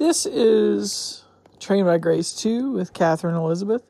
[0.00, 1.24] This is
[1.58, 3.82] Trained by Grace 2 with Katherine Elizabeth.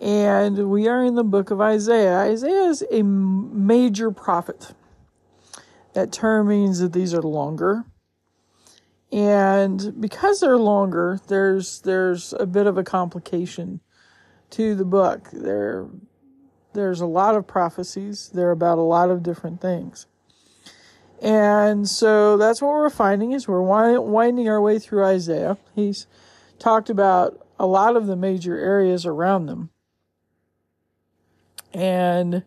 [0.00, 2.18] And we are in the book of Isaiah.
[2.18, 4.72] Isaiah is a major prophet.
[5.94, 7.86] That term means that these are longer.
[9.10, 13.80] And because they're longer, there's there's a bit of a complication
[14.50, 15.28] to the book.
[15.32, 15.88] There
[16.72, 18.30] there's a lot of prophecies.
[18.32, 20.06] They're about a lot of different things.
[21.22, 25.56] And so that's what we're finding is we're winding our way through Isaiah.
[25.72, 26.08] He's
[26.58, 29.70] talked about a lot of the major areas around them.
[31.72, 32.42] And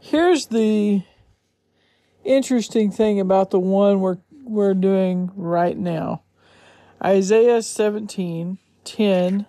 [0.00, 1.04] here's the
[2.24, 6.22] interesting thing about the one we're we're doing right now.
[7.02, 9.46] Isaiah 17, 10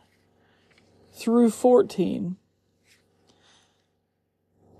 [1.12, 2.38] through 14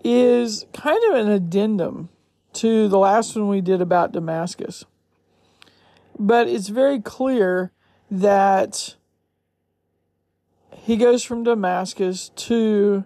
[0.04, 2.10] is kind of an addendum
[2.62, 4.86] to the last one we did about Damascus.
[6.20, 7.72] But it's very clear
[8.12, 8.96] that
[10.76, 13.04] he goes from Damascus to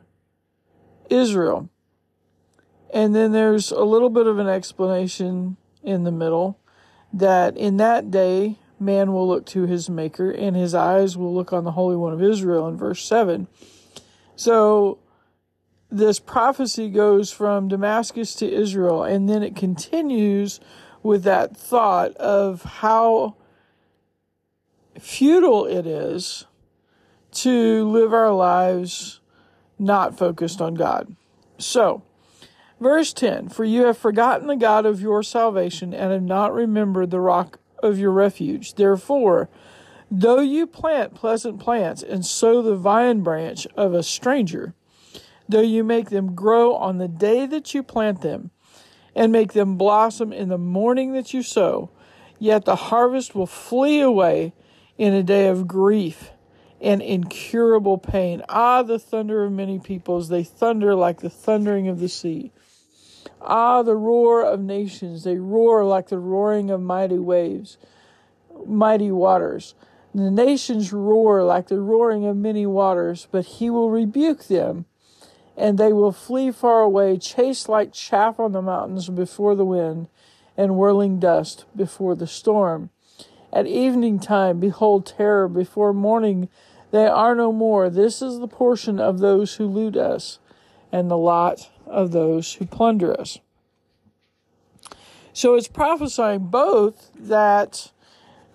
[1.09, 1.69] Israel.
[2.93, 6.59] And then there's a little bit of an explanation in the middle
[7.13, 11.53] that in that day man will look to his maker and his eyes will look
[11.53, 13.47] on the Holy One of Israel in verse 7.
[14.35, 14.99] So
[15.91, 20.59] this prophecy goes from Damascus to Israel, and then it continues
[21.03, 23.35] with that thought of how
[24.99, 26.45] futile it is
[27.31, 29.19] to live our lives
[29.77, 31.15] not focused on God.
[31.57, 32.03] So,
[32.79, 37.11] verse 10 For you have forgotten the God of your salvation and have not remembered
[37.11, 38.75] the rock of your refuge.
[38.75, 39.49] Therefore,
[40.09, 44.73] though you plant pleasant plants and sow the vine branch of a stranger,
[45.47, 48.51] though you make them grow on the day that you plant them,
[49.15, 51.89] and make them blossom in the morning that you sow,
[52.37, 54.53] yet the harvest will flee away
[54.97, 56.31] in a day of grief
[56.81, 58.43] and incurable pain.
[58.49, 62.51] Ah, the thunder of many peoples, they thunder like the thundering of the sea.
[63.41, 67.77] Ah, the roar of nations, they roar like the roaring of mighty waves,
[68.65, 69.75] mighty waters.
[70.13, 74.85] The nations roar like the roaring of many waters, but he will rebuke them
[75.57, 80.07] and they will flee far away, chased like chaff on the mountains before the wind,
[80.57, 82.89] and whirling dust before the storm.
[83.51, 86.49] At evening time, behold terror, before morning
[86.91, 87.89] they are no more.
[87.89, 90.39] This is the portion of those who loot us,
[90.91, 93.39] and the lot of those who plunder us.
[95.33, 97.91] So it's prophesying both that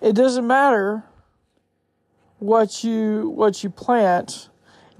[0.01, 1.03] it doesn't matter
[2.39, 4.49] what you what you plant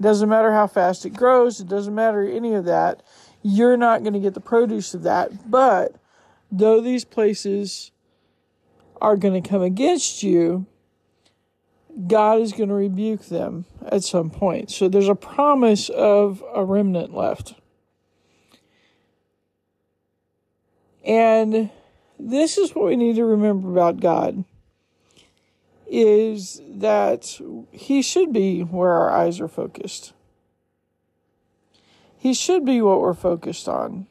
[0.02, 3.04] it doesn't matter how fast it grows, it doesn't matter any of that.
[3.40, 5.48] You're not going to get the produce of that.
[5.48, 5.94] But
[6.50, 7.92] though these places
[9.00, 10.66] are going to come against you,
[12.08, 14.72] God is going to rebuke them at some point.
[14.72, 17.54] So there's a promise of a remnant left.
[21.04, 21.70] And
[22.18, 24.44] this is what we need to remember about God
[25.92, 27.38] is that
[27.70, 30.14] he should be where our eyes are focused.
[32.16, 34.06] He should be what we're focused on.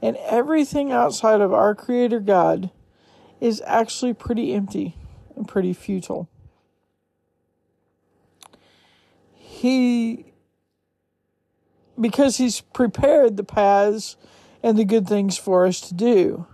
[0.00, 2.70] And everything outside of our Creator God
[3.42, 4.96] is actually pretty empty
[5.36, 6.30] and pretty futile.
[9.34, 10.32] He,
[12.00, 14.16] because He's prepared the paths
[14.62, 16.46] and the good things for us to do.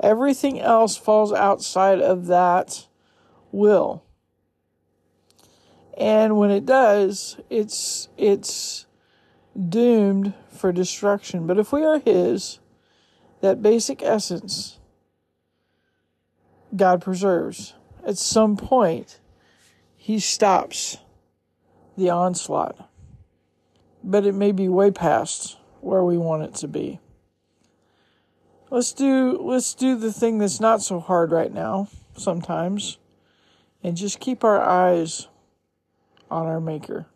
[0.00, 2.86] Everything else falls outside of that
[3.52, 4.04] will.
[5.96, 8.86] And when it does, it's it's
[9.68, 11.46] doomed for destruction.
[11.46, 12.58] But if we are his,
[13.40, 14.78] that basic essence
[16.74, 17.74] God preserves.
[18.04, 19.20] At some point,
[19.96, 20.98] he stops
[21.96, 22.88] the onslaught.
[24.02, 27.00] But it may be way past where we want it to be.
[28.70, 32.98] Let's do let's do the thing that's not so hard right now sometimes
[33.82, 35.28] and just keep our eyes
[36.30, 37.06] on our Maker.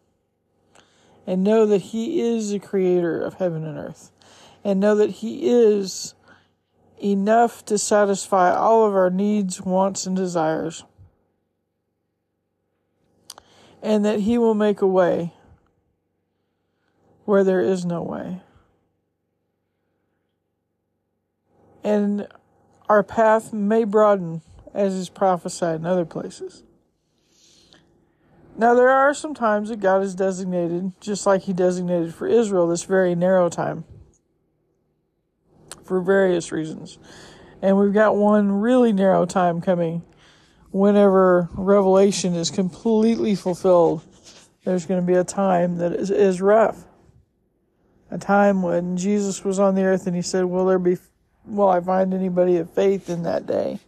[1.27, 4.11] And know that He is the creator of heaven and earth.
[4.65, 6.15] And know that He is
[7.03, 10.85] enough to satisfy all of our needs, wants, and desires.
[13.83, 15.33] And that He will make a way
[17.25, 18.43] where there is no way.
[21.83, 22.29] And
[22.89, 24.43] our path may broaden
[24.75, 26.63] as is prophesied in other places.
[28.57, 32.69] Now, there are some times that God has designated, just like He designated for Israel,
[32.69, 33.85] this very narrow time
[35.85, 36.99] for various reasons.
[37.63, 40.03] And we've got one really narrow time coming
[40.71, 44.03] whenever Revelation is completely fulfilled,
[44.65, 46.85] there's going to be a time that is, is rough.
[48.11, 50.99] A time when Jesus was on the earth and he said, Will there be,
[51.45, 53.79] will I find anybody of faith in that day?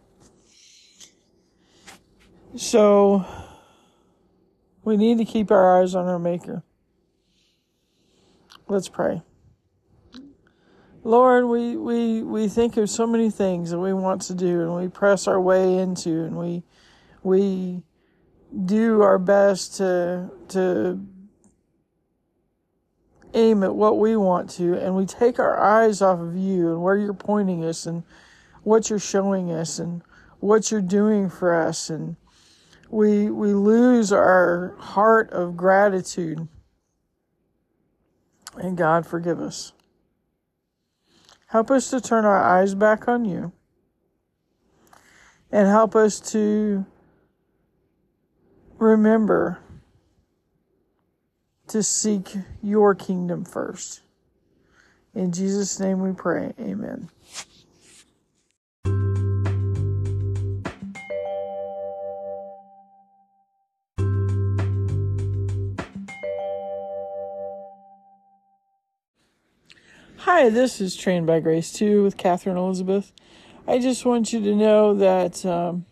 [2.55, 3.25] So,
[4.83, 6.63] we need to keep our eyes on our Maker.
[8.67, 9.23] Let's pray.
[11.03, 14.75] Lord, we, we, we think of so many things that we want to do and
[14.75, 16.63] we press our way into and we
[17.23, 17.81] we
[18.65, 21.03] do our best to to
[23.33, 26.83] aim at what we want to and we take our eyes off of you and
[26.83, 28.03] where you're pointing us and
[28.61, 30.03] what you're showing us and
[30.39, 32.15] what you're doing for us and
[32.93, 36.47] we we lose our heart of gratitude
[38.55, 39.73] and God forgive us
[41.53, 43.51] Help us to turn our eyes back on you.
[45.51, 46.83] And help us to
[48.79, 49.59] remember
[51.67, 54.01] to seek your kingdom first.
[55.13, 56.53] In Jesus' name we pray.
[56.59, 57.11] Amen.
[70.25, 73.11] Hi, this is Trained by Grace 2 with Katherine Elizabeth.
[73.67, 75.85] I just want you to know that um,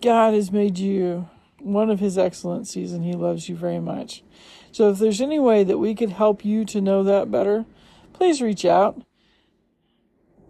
[0.00, 4.24] God has made you one of His excellencies and He loves you very much.
[4.72, 7.66] So, if there's any way that we could help you to know that better,
[8.14, 9.02] please reach out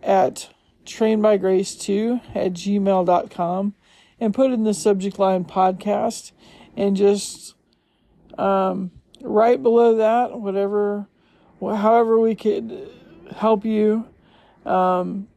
[0.00, 0.49] at
[0.87, 3.75] trainedbygrace2 at gmail.com
[4.20, 6.31] and put in the subject line podcast
[6.76, 7.56] and just
[8.38, 8.93] um,
[9.23, 11.08] right below that, whatever
[11.60, 12.90] however we could
[13.37, 14.06] help you
[14.64, 15.28] um,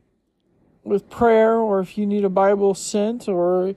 [0.84, 3.76] with prayer or if you need a Bible sent or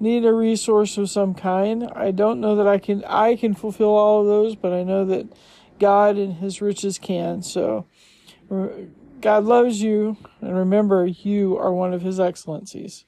[0.00, 1.88] need a resource of some kind.
[1.94, 5.04] I don't know that I can I can fulfill all of those, but I know
[5.04, 5.26] that
[5.78, 7.42] God and his riches can.
[7.42, 7.86] So
[9.20, 13.04] God loves you and remember you are one of his excellencies.